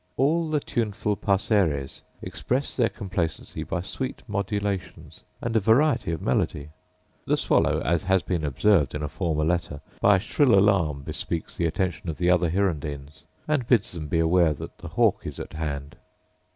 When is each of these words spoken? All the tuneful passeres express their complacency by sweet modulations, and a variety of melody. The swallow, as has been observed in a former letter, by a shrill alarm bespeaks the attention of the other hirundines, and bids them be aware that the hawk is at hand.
All 0.17 0.49
the 0.49 0.59
tuneful 0.59 1.15
passeres 1.15 2.01
express 2.23 2.75
their 2.75 2.89
complacency 2.89 3.61
by 3.61 3.81
sweet 3.81 4.23
modulations, 4.27 5.21
and 5.43 5.55
a 5.55 5.59
variety 5.59 6.11
of 6.11 6.23
melody. 6.23 6.69
The 7.27 7.37
swallow, 7.37 7.81
as 7.81 8.05
has 8.05 8.23
been 8.23 8.43
observed 8.43 8.95
in 8.95 9.03
a 9.03 9.07
former 9.07 9.45
letter, 9.45 9.79
by 10.01 10.15
a 10.15 10.19
shrill 10.19 10.55
alarm 10.57 11.03
bespeaks 11.03 11.55
the 11.55 11.67
attention 11.67 12.09
of 12.09 12.17
the 12.17 12.31
other 12.31 12.49
hirundines, 12.49 13.25
and 13.47 13.67
bids 13.67 13.91
them 13.91 14.07
be 14.07 14.17
aware 14.17 14.55
that 14.55 14.79
the 14.79 14.87
hawk 14.87 15.21
is 15.27 15.39
at 15.39 15.53
hand. 15.53 15.97